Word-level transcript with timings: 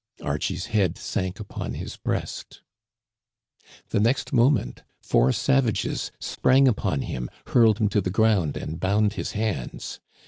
Archie's 0.23 0.65
head 0.73 0.97
sank 0.97 1.39
upon 1.39 1.75
his 1.75 1.95
breast. 1.95 2.63
The 3.89 3.99
next 3.99 4.33
mo 4.33 4.49
ment 4.49 4.81
four 4.99 5.31
savages 5.31 6.11
sprang 6.19 6.67
upon 6.67 7.03
him, 7.03 7.29
hurled 7.45 7.77
him 7.77 7.87
to 7.89 8.01
the 8.01 8.09
ground, 8.09 8.57
and 8.57 8.79
bound 8.79 9.13
his 9.13 9.33
hands. 9.33 9.99